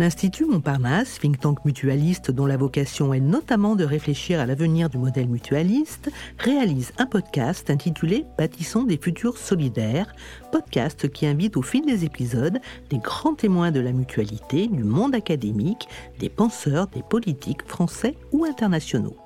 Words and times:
L'Institut 0.00 0.46
Montparnasse, 0.46 1.20
think 1.20 1.38
tank 1.38 1.64
mutualiste 1.64 2.32
dont 2.32 2.46
la 2.46 2.56
vocation 2.56 3.14
est 3.14 3.20
notamment 3.20 3.76
de 3.76 3.84
réfléchir 3.84 4.40
à 4.40 4.46
l'avenir 4.46 4.90
du 4.90 4.98
modèle 4.98 5.28
mutualiste, 5.28 6.10
réalise 6.38 6.92
un 6.98 7.06
podcast 7.06 7.70
intitulé 7.70 8.24
Bâtissons 8.36 8.82
des 8.82 8.96
futurs 8.96 9.38
solidaires, 9.38 10.12
podcast 10.50 11.08
qui 11.08 11.26
invite 11.26 11.56
au 11.56 11.62
fil 11.62 11.86
des 11.86 12.04
épisodes 12.04 12.58
des 12.90 12.98
grands 12.98 13.34
témoins 13.34 13.70
de 13.70 13.78
la 13.78 13.92
mutualité, 13.92 14.66
du 14.66 14.82
monde 14.82 15.14
académique, 15.14 15.86
des 16.18 16.28
penseurs, 16.28 16.88
des 16.88 17.02
politiques 17.02 17.62
français 17.64 18.16
ou 18.32 18.44
internationaux. 18.44 19.16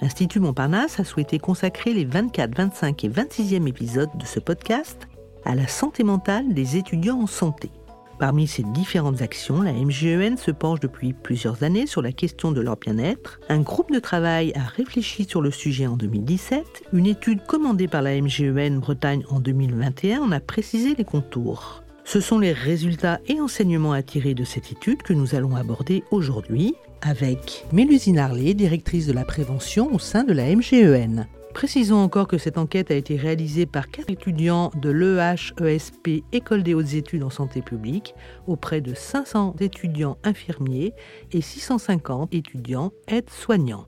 L'Institut 0.00 0.40
Montparnasse 0.40 0.98
a 0.98 1.04
souhaité 1.04 1.38
consacrer 1.38 1.92
les 1.92 2.06
24, 2.06 2.56
25 2.56 3.04
et 3.04 3.08
26e 3.10 3.68
épisodes 3.68 4.16
de 4.18 4.24
ce 4.24 4.40
podcast 4.40 5.08
à 5.44 5.54
la 5.54 5.66
santé 5.68 6.04
mentale 6.04 6.54
des 6.54 6.78
étudiants 6.78 7.20
en 7.20 7.26
santé. 7.26 7.70
Parmi 8.18 8.46
ces 8.46 8.62
différentes 8.62 9.20
actions, 9.20 9.60
la 9.60 9.72
MGEN 9.72 10.38
se 10.38 10.50
penche 10.50 10.80
depuis 10.80 11.12
plusieurs 11.12 11.62
années 11.62 11.86
sur 11.86 12.00
la 12.00 12.12
question 12.12 12.50
de 12.50 12.62
leur 12.62 12.76
bien-être. 12.76 13.40
Un 13.50 13.60
groupe 13.60 13.92
de 13.92 13.98
travail 13.98 14.52
a 14.54 14.62
réfléchi 14.62 15.24
sur 15.24 15.42
le 15.42 15.50
sujet 15.50 15.86
en 15.86 15.96
2017. 15.96 16.64
Une 16.94 17.06
étude 17.06 17.44
commandée 17.44 17.88
par 17.88 18.00
la 18.00 18.18
MGEN 18.18 18.80
Bretagne 18.80 19.24
en 19.28 19.38
2021 19.40 20.20
en 20.22 20.32
a 20.32 20.40
précisé 20.40 20.94
les 20.96 21.04
contours. 21.04 21.82
Ce 22.04 22.20
sont 22.20 22.38
les 22.38 22.52
résultats 22.52 23.20
et 23.26 23.40
enseignements 23.40 23.92
à 23.92 24.02
tirer 24.02 24.32
de 24.32 24.44
cette 24.44 24.72
étude 24.72 25.02
que 25.02 25.12
nous 25.12 25.34
allons 25.34 25.56
aborder 25.56 26.04
aujourd'hui 26.10 26.74
avec 27.02 27.66
Mélusine 27.72 28.18
Harley, 28.18 28.54
directrice 28.54 29.06
de 29.06 29.12
la 29.12 29.24
prévention 29.24 29.92
au 29.92 29.98
sein 29.98 30.24
de 30.24 30.32
la 30.32 30.54
MGEN. 30.54 31.26
Précisons 31.56 31.96
encore 31.96 32.28
que 32.28 32.36
cette 32.36 32.58
enquête 32.58 32.90
a 32.90 32.94
été 32.94 33.16
réalisée 33.16 33.64
par 33.64 33.88
quatre 33.88 34.10
étudiants 34.10 34.70
de 34.78 34.90
l'EHESP, 34.90 36.22
École 36.30 36.62
des 36.62 36.74
hautes 36.74 36.92
études 36.92 37.22
en 37.22 37.30
santé 37.30 37.62
publique, 37.62 38.14
auprès 38.46 38.82
de 38.82 38.92
500 38.92 39.56
étudiants 39.60 40.18
infirmiers 40.22 40.92
et 41.32 41.40
650 41.40 42.34
étudiants 42.34 42.92
aides-soignants. 43.08 43.86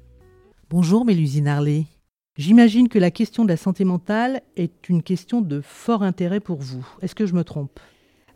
Bonjour 0.70 1.04
Mélusine 1.04 1.46
Harley. 1.46 1.84
J'imagine 2.38 2.88
que 2.88 2.98
la 2.98 3.10
question 3.10 3.44
de 3.44 3.50
la 3.50 3.58
santé 3.58 3.84
mentale 3.84 4.40
est 4.56 4.88
une 4.88 5.02
question 5.02 5.42
de 5.42 5.60
fort 5.60 6.02
intérêt 6.02 6.40
pour 6.40 6.62
vous. 6.62 6.88
Est-ce 7.02 7.14
que 7.14 7.26
je 7.26 7.34
me 7.34 7.44
trompe? 7.44 7.78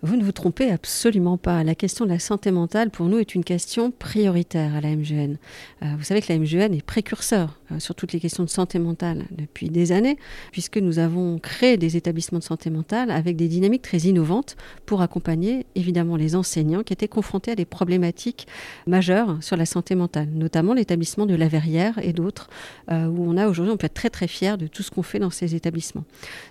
Vous 0.04 0.16
ne 0.16 0.24
vous 0.24 0.32
trompez 0.32 0.68
absolument 0.68 1.38
pas. 1.38 1.62
La 1.62 1.76
question 1.76 2.04
de 2.04 2.10
la 2.10 2.18
santé 2.18 2.50
mentale, 2.50 2.90
pour 2.90 3.06
nous, 3.06 3.18
est 3.18 3.36
une 3.36 3.44
question 3.44 3.92
prioritaire 3.92 4.74
à 4.74 4.80
la 4.80 4.96
MGN. 4.96 5.36
Euh, 5.82 5.94
vous 5.96 6.02
savez 6.02 6.20
que 6.20 6.30
la 6.32 6.40
MGN 6.40 6.74
est 6.74 6.84
précurseur 6.84 7.60
sur 7.78 7.94
toutes 7.94 8.12
les 8.12 8.20
questions 8.20 8.44
de 8.44 8.48
santé 8.48 8.78
mentale 8.78 9.24
depuis 9.30 9.68
des 9.68 9.92
années, 9.92 10.16
puisque 10.50 10.78
nous 10.78 10.98
avons 10.98 11.38
créé 11.38 11.76
des 11.76 11.96
établissements 11.96 12.38
de 12.38 12.44
santé 12.44 12.70
mentale 12.70 13.10
avec 13.10 13.36
des 13.36 13.48
dynamiques 13.48 13.82
très 13.82 13.98
innovantes 13.98 14.56
pour 14.86 15.02
accompagner 15.02 15.66
évidemment 15.74 16.16
les 16.16 16.34
enseignants 16.34 16.82
qui 16.82 16.92
étaient 16.92 17.08
confrontés 17.08 17.52
à 17.52 17.54
des 17.54 17.64
problématiques 17.64 18.46
majeures 18.86 19.38
sur 19.42 19.56
la 19.56 19.66
santé 19.66 19.94
mentale, 19.94 20.28
notamment 20.32 20.74
l'établissement 20.74 21.26
de 21.26 21.34
la 21.34 21.48
Verrière 21.48 21.98
et 22.02 22.12
d'autres, 22.12 22.48
euh, 22.90 23.06
où 23.06 23.24
on 23.28 23.36
a 23.36 23.48
aujourd'hui, 23.48 23.72
on 23.72 23.76
peut 23.76 23.86
être 23.86 23.94
très 23.94 24.10
très 24.10 24.28
fier 24.28 24.58
de 24.58 24.66
tout 24.66 24.82
ce 24.82 24.90
qu'on 24.90 25.02
fait 25.02 25.18
dans 25.18 25.30
ces 25.30 25.54
établissements. 25.54 26.04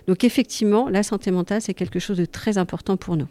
Donc 0.06 0.24
effectivement, 0.24 0.88
la 0.88 1.02
santé 1.02 1.30
mentale, 1.30 1.60
c'est 1.60 1.74
quelque 1.74 1.98
chose 1.98 2.18
de 2.18 2.24
très 2.24 2.58
important 2.58 2.96
pour 2.96 3.16
nous 3.16 3.28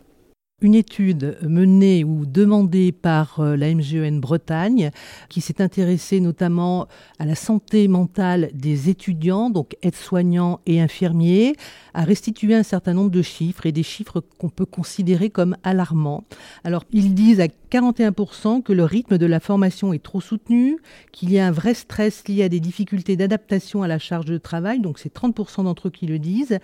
une 0.61 0.75
étude 0.75 1.37
menée 1.41 2.03
ou 2.03 2.25
demandée 2.25 2.91
par 2.91 3.39
euh, 3.39 3.55
la 3.55 3.73
MGEN 3.73 4.19
Bretagne, 4.19 4.91
qui 5.29 5.41
s'est 5.41 5.61
intéressée 5.61 6.19
notamment 6.19 6.87
à 7.19 7.25
la 7.25 7.35
santé 7.35 7.87
mentale 7.87 8.51
des 8.53 8.89
étudiants, 8.89 9.49
donc 9.49 9.75
aides-soignants 9.81 10.59
et 10.65 10.79
infirmiers, 10.79 11.55
a 11.93 12.03
restitué 12.03 12.55
un 12.55 12.63
certain 12.63 12.93
nombre 12.93 13.11
de 13.11 13.21
chiffres 13.21 13.65
et 13.65 13.71
des 13.71 13.83
chiffres 13.83 14.23
qu'on 14.37 14.49
peut 14.49 14.65
considérer 14.65 15.29
comme 15.29 15.57
alarmants. 15.63 16.23
Alors, 16.63 16.83
ils 16.91 17.13
disent 17.13 17.41
à 17.41 17.47
41% 17.71 18.63
que 18.63 18.73
le 18.73 18.83
rythme 18.83 19.17
de 19.17 19.25
la 19.25 19.39
formation 19.39 19.93
est 19.93 20.03
trop 20.03 20.21
soutenu, 20.21 20.77
qu'il 21.11 21.31
y 21.31 21.39
a 21.39 21.47
un 21.47 21.51
vrai 21.51 21.73
stress 21.73 22.27
lié 22.27 22.43
à 22.43 22.49
des 22.49 22.59
difficultés 22.59 23.15
d'adaptation 23.15 23.81
à 23.81 23.87
la 23.87 23.97
charge 23.97 24.25
de 24.25 24.37
travail, 24.37 24.79
donc 24.79 24.99
c'est 24.99 25.13
30% 25.13 25.63
d'entre 25.63 25.87
eux 25.87 25.91
qui 25.91 26.05
le 26.05 26.19
disent, 26.19 26.59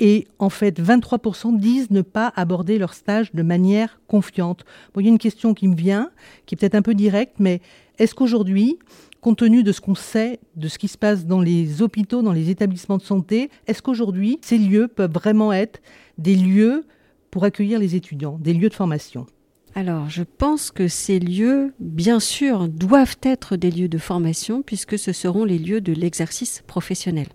et 0.00 0.26
en 0.38 0.50
fait 0.50 0.80
23% 0.80 1.56
disent 1.56 1.90
ne 1.90 2.02
pas 2.02 2.32
aborder 2.36 2.78
leur 2.78 2.94
stage 2.94 3.32
de 3.32 3.39
manière 3.42 4.00
confiante. 4.06 4.64
Il 4.96 5.04
y 5.04 5.08
a 5.08 5.10
une 5.10 5.18
question 5.18 5.54
qui 5.54 5.68
me 5.68 5.76
vient, 5.76 6.10
qui 6.46 6.54
est 6.54 6.58
peut-être 6.58 6.74
un 6.74 6.82
peu 6.82 6.94
directe, 6.94 7.36
mais 7.38 7.60
est-ce 7.98 8.14
qu'aujourd'hui, 8.14 8.78
compte 9.20 9.38
tenu 9.38 9.62
de 9.62 9.72
ce 9.72 9.80
qu'on 9.80 9.94
sait, 9.94 10.40
de 10.56 10.68
ce 10.68 10.78
qui 10.78 10.88
se 10.88 10.98
passe 10.98 11.26
dans 11.26 11.40
les 11.40 11.82
hôpitaux, 11.82 12.22
dans 12.22 12.32
les 12.32 12.50
établissements 12.50 12.96
de 12.96 13.02
santé, 13.02 13.50
est-ce 13.66 13.82
qu'aujourd'hui, 13.82 14.38
ces 14.42 14.58
lieux 14.58 14.88
peuvent 14.88 15.12
vraiment 15.12 15.52
être 15.52 15.80
des 16.18 16.34
lieux 16.34 16.84
pour 17.30 17.44
accueillir 17.44 17.78
les 17.78 17.94
étudiants, 17.94 18.38
des 18.40 18.54
lieux 18.54 18.68
de 18.68 18.74
formation? 18.74 19.26
Alors, 19.74 20.10
je 20.10 20.24
pense 20.24 20.72
que 20.72 20.88
ces 20.88 21.20
lieux, 21.20 21.72
bien 21.78 22.18
sûr, 22.18 22.68
doivent 22.68 23.18
être 23.22 23.56
des 23.56 23.70
lieux 23.70 23.88
de 23.88 23.98
formation 23.98 24.62
puisque 24.62 24.98
ce 24.98 25.12
seront 25.12 25.44
les 25.44 25.58
lieux 25.58 25.80
de 25.80 25.92
l'exercice 25.92 26.64
professionnel. 26.66 27.28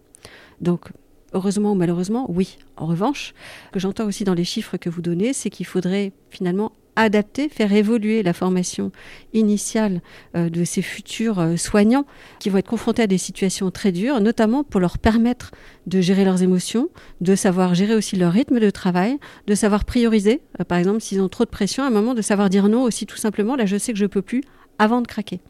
Donc, 0.60 0.90
heureusement 1.36 1.74
ou 1.74 1.76
malheureusement, 1.76 2.26
oui. 2.30 2.58
En 2.78 2.88
revanche, 2.88 3.34
ce 3.68 3.72
que 3.72 3.80
j'entends 3.80 4.06
aussi 4.06 4.24
dans 4.24 4.34
les 4.34 4.44
chiffres 4.44 4.78
que 4.78 4.90
vous 4.90 5.02
donnez, 5.02 5.34
c'est 5.34 5.50
qu'il 5.50 5.66
faudrait 5.66 6.14
finalement 6.30 6.72
adapter, 6.96 7.50
faire 7.50 7.74
évoluer 7.74 8.24
la 8.24 8.34
formation 8.34 8.92
initiale 9.34 10.02
euh, 10.36 10.50
de 10.50 10.64
ces 10.64 10.82
futurs 10.82 11.40
euh, 11.40 11.58
soignants 11.58 12.06
qui 12.40 12.50
vont 12.50 12.58
être 12.58 12.70
confrontés 12.70 13.04
à 13.04 13.08
des 13.08 13.18
situations 13.18 13.70
très 13.70 13.92
dures, 13.92 14.22
notamment 14.22 14.64
pour 14.64 14.80
leur 14.80 14.98
permettre 14.98 15.52
de 15.88 16.00
gérer 16.00 16.24
leurs 16.24 16.42
émotions, 16.42 16.90
de 17.22 17.36
savoir 17.36 17.76
gérer 17.76 17.96
aussi 17.96 18.16
leur 18.16 18.32
rythme 18.32 18.60
de 18.60 18.70
travail, 18.70 19.18
de 19.48 19.56
savoir 19.56 19.84
prioriser, 19.84 20.42
euh, 20.60 20.64
par 20.64 20.78
exemple 20.78 21.02
s'ils 21.02 21.22
ont 21.22 21.30
trop 21.30 21.44
de 21.44 21.50
pression, 21.50 21.84
à 21.84 21.88
un 21.88 21.92
moment 21.92 22.14
de 22.14 22.22
savoir 22.22 22.50
dire 22.50 22.70
non 22.70 22.84
aussi 22.84 23.06
tout 23.06 23.18
simplement, 23.18 23.58
là 23.58 23.66
je 23.66 23.78
sais 23.78 23.92
que 23.92 24.00
je 24.00 24.06
peux 24.06 24.22
plus, 24.22 24.42
avant 24.80 25.02
de 25.02 25.08
craquer. 25.08 25.42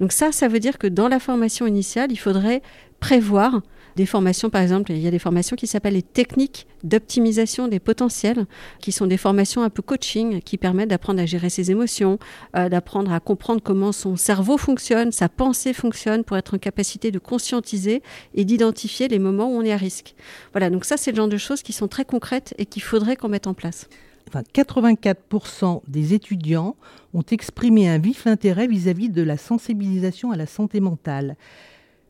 Donc 0.00 0.12
ça, 0.12 0.32
ça 0.32 0.48
veut 0.48 0.60
dire 0.60 0.78
que 0.78 0.86
dans 0.86 1.08
la 1.08 1.20
formation 1.20 1.66
initiale, 1.66 2.10
il 2.10 2.18
faudrait 2.18 2.60
prévoir 3.00 3.62
des 3.96 4.06
formations, 4.06 4.50
par 4.50 4.62
exemple, 4.62 4.92
il 4.92 4.98
y 4.98 5.06
a 5.06 5.10
des 5.10 5.18
formations 5.18 5.56
qui 5.56 5.66
s'appellent 5.66 5.94
les 5.94 6.02
techniques 6.02 6.66
d'optimisation 6.82 7.68
des 7.68 7.78
potentiels, 7.78 8.46
qui 8.80 8.92
sont 8.92 9.06
des 9.06 9.16
formations 9.16 9.62
un 9.62 9.70
peu 9.70 9.82
coaching, 9.82 10.40
qui 10.42 10.58
permettent 10.58 10.90
d'apprendre 10.90 11.20
à 11.20 11.26
gérer 11.26 11.48
ses 11.48 11.70
émotions, 11.70 12.18
euh, 12.56 12.68
d'apprendre 12.68 13.12
à 13.12 13.20
comprendre 13.20 13.60
comment 13.62 13.92
son 13.92 14.16
cerveau 14.16 14.58
fonctionne, 14.58 15.12
sa 15.12 15.28
pensée 15.28 15.72
fonctionne, 15.72 16.24
pour 16.24 16.36
être 16.36 16.54
en 16.54 16.58
capacité 16.58 17.10
de 17.10 17.18
conscientiser 17.18 18.02
et 18.34 18.44
d'identifier 18.44 19.08
les 19.08 19.18
moments 19.18 19.48
où 19.48 19.56
on 19.56 19.62
est 19.62 19.72
à 19.72 19.76
risque. 19.76 20.14
Voilà, 20.52 20.70
donc 20.70 20.84
ça, 20.84 20.96
c'est 20.96 21.12
le 21.12 21.16
genre 21.16 21.28
de 21.28 21.36
choses 21.36 21.62
qui 21.62 21.72
sont 21.72 21.88
très 21.88 22.04
concrètes 22.04 22.54
et 22.58 22.66
qu'il 22.66 22.82
faudrait 22.82 23.16
qu'on 23.16 23.28
mette 23.28 23.46
en 23.46 23.54
place. 23.54 23.88
Enfin, 24.28 24.42
84% 24.54 25.82
des 25.86 26.14
étudiants 26.14 26.76
ont 27.12 27.24
exprimé 27.30 27.88
un 27.88 27.98
vif 27.98 28.26
intérêt 28.26 28.66
vis 28.66 28.88
à 28.88 28.92
-vis 28.92 29.12
de 29.12 29.22
la 29.22 29.36
sensibilisation 29.36 30.32
à 30.32 30.36
la 30.36 30.46
santé 30.46 30.80
mentale. 30.80 31.36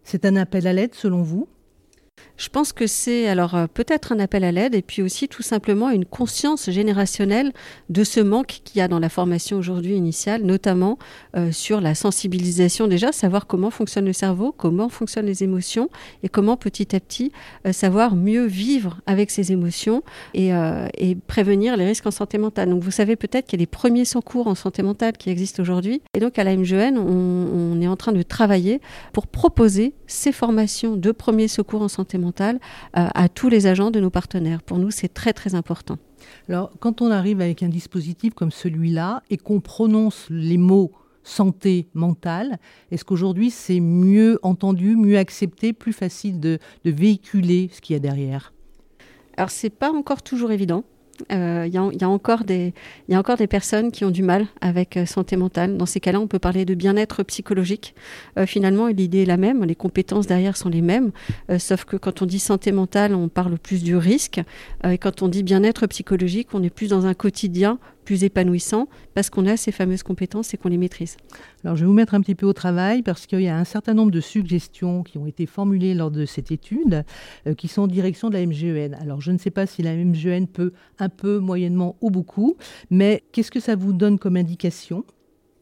C'est 0.04 0.24
un 0.24 0.36
appel 0.36 0.66
à 0.66 0.72
l'aide 0.72 0.94
selon 0.94 1.22
vous? 1.22 1.48
Je 2.36 2.48
pense 2.48 2.72
que 2.72 2.86
c'est 2.86 3.28
alors 3.28 3.54
euh, 3.54 3.66
peut-être 3.72 4.12
un 4.12 4.18
appel 4.18 4.42
à 4.44 4.50
l'aide 4.50 4.74
et 4.74 4.82
puis 4.82 5.02
aussi 5.02 5.28
tout 5.28 5.42
simplement 5.42 5.90
une 5.90 6.04
conscience 6.04 6.68
générationnelle 6.68 7.52
de 7.90 8.02
ce 8.02 8.20
manque 8.20 8.60
qu'il 8.64 8.78
y 8.78 8.80
a 8.80 8.88
dans 8.88 8.98
la 8.98 9.08
formation 9.08 9.56
aujourd'hui 9.56 9.94
initiale, 9.94 10.42
notamment 10.42 10.98
euh, 11.36 11.52
sur 11.52 11.80
la 11.80 11.94
sensibilisation 11.94 12.88
déjà, 12.88 13.12
savoir 13.12 13.46
comment 13.46 13.70
fonctionne 13.70 14.04
le 14.04 14.12
cerveau, 14.12 14.52
comment 14.56 14.88
fonctionnent 14.88 15.26
les 15.26 15.44
émotions 15.44 15.88
et 16.22 16.28
comment 16.28 16.56
petit 16.56 16.94
à 16.96 17.00
petit 17.00 17.30
euh, 17.66 17.72
savoir 17.72 18.16
mieux 18.16 18.46
vivre 18.46 19.00
avec 19.06 19.30
ces 19.30 19.52
émotions 19.52 20.02
et, 20.34 20.52
prévenir 21.26 21.76
les 21.76 21.86
risques 21.86 22.06
en 22.06 22.10
santé 22.10 22.38
mentale. 22.38 22.70
Donc 22.70 22.82
vous 22.82 22.90
savez 22.90 23.16
peut-être 23.16 23.46
qu'il 23.46 23.58
y 23.58 23.62
a 23.62 23.64
des 23.64 23.70
premiers 23.70 24.04
secours 24.04 24.46
en 24.46 24.54
santé 24.54 24.82
mentale 24.82 25.16
qui 25.16 25.30
existent 25.30 25.62
aujourd'hui 25.62 26.02
et 26.14 26.20
donc 26.20 26.38
à 26.38 26.44
la 26.44 26.56
MGN, 26.56 26.98
on, 26.98 27.72
on 27.74 27.80
est 27.80 27.86
en 27.86 27.96
train 27.96 28.12
de 28.12 28.22
travailler 28.22 28.80
pour 29.12 29.26
proposer 29.26 29.94
ces 30.06 30.32
formations 30.32 30.96
de 30.96 31.12
premiers 31.12 31.48
secours 31.48 31.82
en 31.82 31.88
santé 31.88 32.03
mentale 32.14 32.60
euh, 32.96 33.08
à 33.14 33.28
tous 33.28 33.48
les 33.48 33.66
agents 33.66 33.90
de 33.90 34.00
nos 34.00 34.10
partenaires. 34.10 34.62
Pour 34.62 34.78
nous, 34.78 34.90
c'est 34.90 35.12
très 35.12 35.32
très 35.32 35.54
important. 35.54 35.98
Alors, 36.48 36.70
quand 36.80 37.02
on 37.02 37.10
arrive 37.10 37.40
avec 37.40 37.62
un 37.62 37.68
dispositif 37.68 38.34
comme 38.34 38.50
celui-là 38.50 39.22
et 39.30 39.36
qu'on 39.36 39.60
prononce 39.60 40.26
les 40.30 40.58
mots 40.58 40.92
santé 41.22 41.88
mentale, 41.94 42.58
est-ce 42.90 43.04
qu'aujourd'hui 43.04 43.50
c'est 43.50 43.80
mieux 43.80 44.38
entendu, 44.42 44.94
mieux 44.96 45.16
accepté, 45.16 45.72
plus 45.72 45.94
facile 45.94 46.38
de, 46.38 46.58
de 46.84 46.90
véhiculer 46.90 47.70
ce 47.72 47.80
qu'il 47.80 47.94
y 47.94 47.96
a 47.96 48.00
derrière? 48.00 48.52
Alors, 49.36 49.50
c'est 49.50 49.70
pas 49.70 49.90
encore 49.90 50.22
toujours 50.22 50.52
évident. 50.52 50.84
Il 51.30 51.36
euh, 51.36 51.66
y, 51.66 52.04
a 52.04 52.08
encore 52.08 52.44
des, 52.44 52.72
personnes 53.48 53.92
qui 53.92 54.04
ont 54.04 54.10
du 54.10 54.22
mal 54.22 54.46
avec 54.60 54.96
euh, 54.96 55.06
santé 55.06 55.36
mentale. 55.36 55.76
Dans 55.76 55.86
ces 55.86 56.00
cas-là, 56.00 56.20
on 56.20 56.26
peut 56.26 56.38
parler 56.38 56.64
de 56.64 56.74
bien-être 56.74 57.22
psychologique. 57.22 57.94
Euh, 58.38 58.46
finalement, 58.46 58.88
l'idée 58.88 59.22
est 59.22 59.26
la 59.26 59.36
même, 59.36 59.64
les 59.64 59.74
compétences 59.74 60.26
derrière 60.26 60.56
sont 60.56 60.68
les 60.68 60.82
mêmes, 60.82 61.12
sauf 61.58 61.84
que 61.84 61.96
quand 61.96 62.22
on 62.22 62.26
dit 62.26 62.38
santé 62.38 62.72
mentale, 62.72 63.14
on 63.14 63.28
parle 63.28 63.58
plus 63.58 63.82
du 63.82 63.96
risque. 63.96 64.40
et 64.84 64.98
quand 64.98 65.22
on 65.22 65.28
dit 65.28 65.42
bien-être 65.42 65.86
psychologique, 65.86 66.48
on 66.52 66.62
est 66.62 66.70
plus 66.70 66.88
dans 66.88 67.06
un 67.06 67.14
quotidien 67.14 67.78
plus 68.04 68.24
épanouissant 68.24 68.88
parce 69.14 69.30
qu'on 69.30 69.46
a 69.46 69.56
ces 69.56 69.72
fameuses 69.72 70.02
compétences 70.02 70.54
et 70.54 70.56
qu'on 70.56 70.68
les 70.68 70.78
maîtrise. 70.78 71.16
Alors 71.64 71.76
je 71.76 71.82
vais 71.82 71.86
vous 71.86 71.94
mettre 71.94 72.14
un 72.14 72.20
petit 72.20 72.34
peu 72.34 72.46
au 72.46 72.52
travail 72.52 73.02
parce 73.02 73.26
qu'il 73.26 73.40
y 73.40 73.48
a 73.48 73.56
un 73.56 73.64
certain 73.64 73.94
nombre 73.94 74.10
de 74.10 74.20
suggestions 74.20 75.02
qui 75.02 75.18
ont 75.18 75.26
été 75.26 75.46
formulées 75.46 75.94
lors 75.94 76.10
de 76.10 76.24
cette 76.26 76.50
étude 76.50 77.04
euh, 77.46 77.54
qui 77.54 77.68
sont 77.68 77.82
en 77.82 77.86
direction 77.86 78.28
de 78.28 78.34
la 78.34 78.46
MGEN. 78.46 78.94
Alors 79.00 79.20
je 79.20 79.32
ne 79.32 79.38
sais 79.38 79.50
pas 79.50 79.66
si 79.66 79.82
la 79.82 79.94
MGEN 79.94 80.46
peut 80.46 80.72
un 80.98 81.08
peu, 81.08 81.38
moyennement 81.38 81.96
ou 82.00 82.10
beaucoup, 82.10 82.56
mais 82.90 83.24
qu'est-ce 83.32 83.50
que 83.50 83.60
ça 83.60 83.76
vous 83.76 83.92
donne 83.92 84.18
comme 84.18 84.36
indication? 84.36 85.04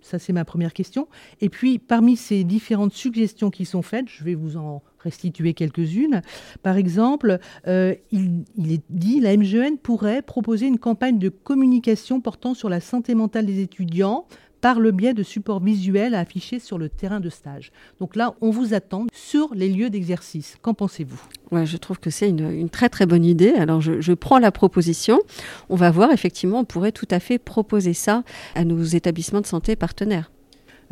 Ça, 0.03 0.19
c'est 0.19 0.33
ma 0.33 0.45
première 0.45 0.73
question. 0.73 1.07
Et 1.41 1.49
puis, 1.49 1.79
parmi 1.79 2.17
ces 2.17 2.43
différentes 2.43 2.93
suggestions 2.93 3.51
qui 3.51 3.65
sont 3.65 3.83
faites, 3.83 4.09
je 4.09 4.25
vais 4.25 4.35
vous 4.35 4.57
en 4.57 4.83
restituer 5.03 5.55
quelques-unes. 5.55 6.23
Par 6.63 6.77
exemple, 6.77 7.39
euh, 7.67 7.95
il, 8.11 8.45
est 8.73 8.83
dit 8.91 9.21
la 9.21 9.37
MGN 9.37 9.77
pourrait 9.83 10.23
proposer 10.23 10.67
une 10.67 10.79
campagne 10.79 11.19
de 11.19 11.29
communication 11.29 12.21
portant 12.21 12.55
sur 12.55 12.69
la 12.69 12.81
santé 12.81 13.15
mentale 13.15 13.47
des 13.47 13.61
étudiants 13.61 14.27
par 14.63 14.79
le 14.79 14.93
biais 14.93 15.13
de 15.13 15.25
supports 15.25 15.61
visuels 15.61 16.15
affichés 16.15 16.61
sur 16.61 16.79
le 16.79 16.89
terrain 16.89 17.21
de 17.21 17.29
stage. 17.29 17.73
Donc 17.99 18.17
là, 18.17 18.35
on 18.41 18.51
vous 18.51 18.75
attend 18.75 19.07
sur 19.13 19.53
les 19.55 19.69
lieux 19.69 19.91
d'exercice. 19.91 20.57
Qu'en 20.63 20.73
pensez-vous? 20.73 21.21
Je 21.65 21.77
trouve 21.77 21.99
que 21.99 22.11
c'est 22.11 22.29
une, 22.29 22.71
très 22.71 22.89
très 22.89 23.05
bonne 23.05 23.25
idée. 23.25 23.51
Alors 23.51 23.81
je, 23.81 24.13
prends 24.13 24.39
la 24.39 24.53
proposition. 24.53 25.19
On 25.69 25.77
va 25.77 25.91
voir, 25.91 26.13
effectivement, 26.13 26.61
on 26.61 26.65
pourrait 26.65 26.93
tout 26.93 27.09
à 27.11 27.19
fait 27.19 27.39
proposer 27.39 27.93
ça 27.93 28.23
à 28.55 28.65
nos 28.65 28.83
établissements 28.83 29.41
de 29.41 29.47
santé 29.47 29.75
partenaires. 29.75 30.31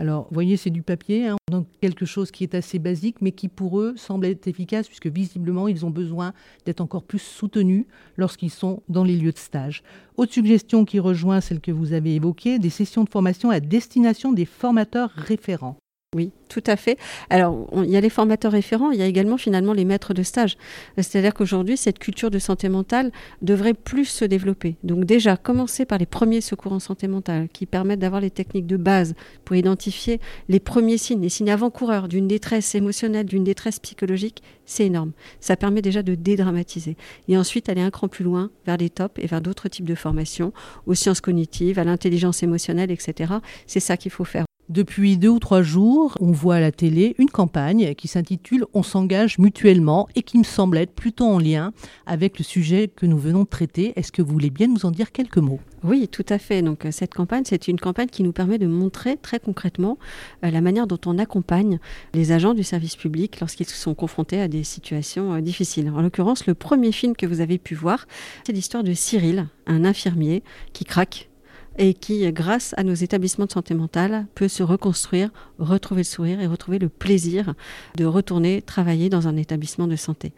Alors, 0.00 0.22
vous 0.30 0.34
voyez, 0.34 0.56
c'est 0.56 0.70
du 0.70 0.80
papier, 0.80 1.26
hein, 1.26 1.36
donc 1.50 1.66
quelque 1.82 2.06
chose 2.06 2.30
qui 2.30 2.42
est 2.42 2.54
assez 2.54 2.78
basique, 2.78 3.16
mais 3.20 3.32
qui 3.32 3.48
pour 3.48 3.80
eux 3.80 3.92
semble 3.98 4.24
être 4.24 4.48
efficace, 4.48 4.86
puisque 4.86 5.08
visiblement, 5.08 5.68
ils 5.68 5.84
ont 5.84 5.90
besoin 5.90 6.32
d'être 6.64 6.80
encore 6.80 7.02
plus 7.02 7.18
soutenus 7.18 7.84
lorsqu'ils 8.16 8.48
sont 8.48 8.82
dans 8.88 9.04
les 9.04 9.14
lieux 9.14 9.32
de 9.32 9.36
stage. 9.36 9.82
Autre 10.16 10.32
suggestion 10.32 10.86
qui 10.86 11.00
rejoint 11.00 11.42
celle 11.42 11.60
que 11.60 11.70
vous 11.70 11.92
avez 11.92 12.14
évoquée, 12.14 12.58
des 12.58 12.70
sessions 12.70 13.04
de 13.04 13.10
formation 13.10 13.50
à 13.50 13.60
destination 13.60 14.32
des 14.32 14.46
formateurs 14.46 15.10
référents. 15.10 15.76
Oui, 16.16 16.32
tout 16.48 16.64
à 16.66 16.74
fait. 16.74 16.98
Alors, 17.28 17.68
il 17.84 17.88
y 17.88 17.96
a 17.96 18.00
les 18.00 18.10
formateurs 18.10 18.50
référents, 18.50 18.90
il 18.90 18.98
y 18.98 19.02
a 19.02 19.06
également 19.06 19.36
finalement 19.36 19.72
les 19.72 19.84
maîtres 19.84 20.12
de 20.12 20.24
stage. 20.24 20.56
C'est-à-dire 20.96 21.32
qu'aujourd'hui, 21.32 21.76
cette 21.76 22.00
culture 22.00 22.32
de 22.32 22.40
santé 22.40 22.68
mentale 22.68 23.12
devrait 23.42 23.74
plus 23.74 24.06
se 24.06 24.24
développer. 24.24 24.76
Donc 24.82 25.04
déjà, 25.04 25.36
commencer 25.36 25.84
par 25.84 25.98
les 25.98 26.06
premiers 26.06 26.40
secours 26.40 26.72
en 26.72 26.80
santé 26.80 27.06
mentale 27.06 27.48
qui 27.48 27.64
permettent 27.64 28.00
d'avoir 28.00 28.20
les 28.20 28.32
techniques 28.32 28.66
de 28.66 28.76
base 28.76 29.14
pour 29.44 29.54
identifier 29.54 30.18
les 30.48 30.58
premiers 30.58 30.98
signes, 30.98 31.22
les 31.22 31.28
signes 31.28 31.52
avant-coureurs 31.52 32.08
d'une 32.08 32.26
détresse 32.26 32.74
émotionnelle, 32.74 33.26
d'une 33.26 33.44
détresse 33.44 33.78
psychologique, 33.78 34.42
c'est 34.66 34.86
énorme. 34.86 35.12
Ça 35.38 35.56
permet 35.56 35.80
déjà 35.80 36.02
de 36.02 36.16
dédramatiser. 36.16 36.96
Et 37.28 37.36
ensuite, 37.36 37.68
aller 37.68 37.82
un 37.82 37.90
cran 37.90 38.08
plus 38.08 38.24
loin 38.24 38.50
vers 38.66 38.78
les 38.78 38.90
tops 38.90 39.22
et 39.22 39.28
vers 39.28 39.40
d'autres 39.40 39.68
types 39.68 39.86
de 39.86 39.94
formations, 39.94 40.52
aux 40.86 40.94
sciences 40.96 41.20
cognitives, 41.20 41.78
à 41.78 41.84
l'intelligence 41.84 42.42
émotionnelle, 42.42 42.90
etc. 42.90 43.34
C'est 43.68 43.78
ça 43.78 43.96
qu'il 43.96 44.10
faut 44.10 44.24
faire. 44.24 44.49
Depuis 44.70 45.16
deux 45.16 45.30
ou 45.30 45.40
trois 45.40 45.62
jours, 45.62 46.16
on 46.20 46.30
voit 46.30 46.54
à 46.54 46.60
la 46.60 46.70
télé 46.70 47.16
une 47.18 47.28
campagne 47.28 47.96
qui 47.96 48.06
s'intitule 48.06 48.66
On 48.72 48.84
s'engage 48.84 49.36
mutuellement 49.40 50.06
et 50.14 50.22
qui 50.22 50.38
me 50.38 50.44
semble 50.44 50.78
être 50.78 50.92
plutôt 50.92 51.24
en 51.24 51.40
lien 51.40 51.72
avec 52.06 52.38
le 52.38 52.44
sujet 52.44 52.86
que 52.86 53.04
nous 53.04 53.18
venons 53.18 53.42
de 53.42 53.48
traiter. 53.48 53.92
Est-ce 53.96 54.12
que 54.12 54.22
vous 54.22 54.32
voulez 54.32 54.50
bien 54.50 54.68
nous 54.68 54.86
en 54.86 54.92
dire 54.92 55.10
quelques 55.10 55.38
mots? 55.38 55.58
Oui, 55.82 56.06
tout 56.06 56.24
à 56.28 56.38
fait. 56.38 56.62
Donc 56.62 56.86
cette 56.92 57.12
campagne, 57.12 57.42
c'est 57.46 57.66
une 57.66 57.80
campagne 57.80 58.06
qui 58.06 58.22
nous 58.22 58.30
permet 58.30 58.58
de 58.58 58.68
montrer 58.68 59.16
très 59.16 59.40
concrètement 59.40 59.98
euh, 60.44 60.52
la 60.52 60.60
manière 60.60 60.86
dont 60.86 61.00
on 61.04 61.18
accompagne 61.18 61.80
les 62.14 62.30
agents 62.30 62.54
du 62.54 62.62
service 62.62 62.94
public 62.94 63.40
lorsqu'ils 63.40 63.66
sont 63.66 63.96
confrontés 63.96 64.40
à 64.40 64.46
des 64.46 64.62
situations 64.62 65.34
euh, 65.34 65.40
difficiles. 65.40 65.90
En 65.90 66.00
l'occurrence, 66.00 66.46
le 66.46 66.54
premier 66.54 66.92
film 66.92 67.16
que 67.16 67.26
vous 67.26 67.40
avez 67.40 67.58
pu 67.58 67.74
voir, 67.74 68.06
c'est 68.46 68.52
l'histoire 68.52 68.84
de 68.84 68.94
Cyril, 68.94 69.48
un 69.66 69.84
infirmier 69.84 70.44
qui 70.72 70.84
craque 70.84 71.29
et 71.78 71.94
qui, 71.94 72.30
grâce 72.32 72.74
à 72.76 72.84
nos 72.84 72.94
établissements 72.94 73.46
de 73.46 73.52
santé 73.52 73.74
mentale, 73.74 74.26
peut 74.34 74.48
se 74.48 74.62
reconstruire, 74.62 75.30
retrouver 75.58 76.00
le 76.00 76.04
sourire 76.04 76.40
et 76.40 76.46
retrouver 76.46 76.78
le 76.78 76.88
plaisir 76.88 77.54
de 77.96 78.04
retourner 78.04 78.62
travailler 78.62 79.08
dans 79.08 79.28
un 79.28 79.36
établissement 79.36 79.86
de 79.86 79.96
santé. 79.96 80.32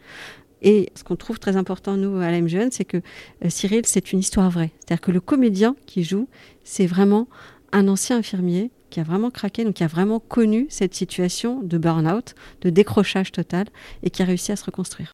Et 0.63 0.91
ce 0.95 1.03
qu'on 1.03 1.17
trouve 1.17 1.41
très 1.41 1.57
important, 1.57 1.97
nous, 1.97 2.19
à 2.19 2.31
l'AMGN, 2.31 2.69
c'est 2.71 2.85
que 2.85 2.99
euh, 3.45 3.51
Cyril, 3.51 3.83
c'est 3.85 4.13
une 4.13 4.21
histoire 4.21 4.49
vraie. 4.49 4.71
C'est-à-dire 4.79 5.01
que 5.01 5.11
le 5.11 5.21
comédien 5.21 5.75
qui 5.87 6.05
joue, 6.05 6.29
c'est 6.63 6.87
vraiment 6.87 7.27
un 7.73 7.89
ancien 7.89 8.19
infirmier 8.19 8.71
qui 8.91 9.01
a 9.01 9.03
vraiment 9.03 9.31
craqué, 9.31 9.65
donc 9.65 9.75
qui 9.75 9.85
a 9.85 9.89
vraiment 9.89 10.21
connu 10.21 10.67
cette 10.69 10.95
situation 10.95 11.61
de 11.63 11.79
burn-out, 11.79 12.35
de 12.61 12.71
décrochage 12.71 13.33
total, 13.33 13.67
et 14.03 14.11
qui 14.11 14.23
a 14.23 14.25
réussi 14.25 14.53
à 14.53 14.57
se 14.57 14.65
reconstruire. 14.65 15.13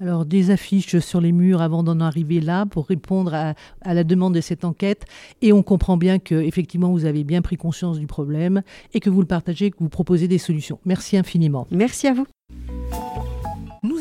Alors, 0.00 0.24
des 0.24 0.50
affiches 0.50 0.98
sur 0.98 1.20
les 1.20 1.30
murs 1.30 1.60
avant 1.60 1.82
d'en 1.82 2.00
arriver 2.00 2.40
là 2.40 2.64
pour 2.64 2.86
répondre 2.86 3.34
à, 3.34 3.54
la 3.84 4.02
demande 4.02 4.34
de 4.34 4.40
cette 4.40 4.64
enquête. 4.64 5.04
Et 5.42 5.52
on 5.52 5.62
comprend 5.62 5.98
bien 5.98 6.18
que, 6.18 6.34
effectivement, 6.34 6.90
vous 6.90 7.04
avez 7.04 7.22
bien 7.22 7.42
pris 7.42 7.56
conscience 7.56 7.98
du 7.98 8.06
problème 8.06 8.62
et 8.94 9.00
que 9.00 9.10
vous 9.10 9.20
le 9.20 9.26
partagez, 9.26 9.70
que 9.70 9.76
vous 9.78 9.90
proposez 9.90 10.26
des 10.26 10.38
solutions. 10.38 10.78
Merci 10.86 11.18
infiniment. 11.18 11.66
Merci 11.70 12.06
à 12.06 12.14
vous. 12.14 12.26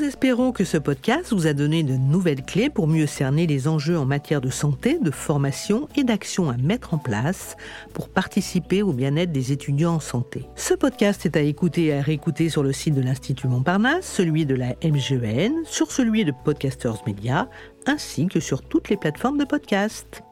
Espérons 0.09 0.51
que 0.51 0.63
ce 0.63 0.77
podcast 0.77 1.31
vous 1.31 1.45
a 1.45 1.53
donné 1.53 1.83
de 1.83 1.93
nouvelles 1.93 2.41
clés 2.41 2.71
pour 2.71 2.87
mieux 2.87 3.05
cerner 3.05 3.45
les 3.45 3.67
enjeux 3.67 3.95
en 3.95 4.05
matière 4.05 4.41
de 4.41 4.49
santé, 4.49 4.97
de 4.97 5.11
formation 5.11 5.87
et 5.95 6.03
d'action 6.03 6.49
à 6.49 6.57
mettre 6.57 6.95
en 6.95 6.97
place 6.97 7.55
pour 7.93 8.09
participer 8.09 8.81
au 8.81 8.91
bien-être 8.91 9.31
des 9.31 9.51
étudiants 9.51 9.93
en 9.93 9.99
santé. 9.99 10.47
Ce 10.55 10.73
podcast 10.73 11.27
est 11.27 11.37
à 11.37 11.41
écouter 11.41 11.85
et 11.85 11.93
à 11.93 12.01
réécouter 12.01 12.49
sur 12.49 12.63
le 12.63 12.73
site 12.73 12.95
de 12.95 13.01
l'Institut 13.01 13.47
Montparnasse, 13.47 14.11
celui 14.11 14.47
de 14.47 14.55
la 14.55 14.73
MGEN, 14.83 15.53
sur 15.65 15.91
celui 15.91 16.25
de 16.25 16.33
Podcasters 16.43 17.03
Media, 17.05 17.47
ainsi 17.85 18.25
que 18.25 18.39
sur 18.39 18.63
toutes 18.63 18.89
les 18.89 18.97
plateformes 18.97 19.37
de 19.37 19.45
podcast. 19.45 20.23